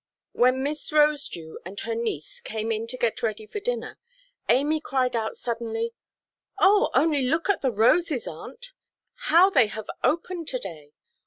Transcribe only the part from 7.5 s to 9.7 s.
at the roses, aunt; how they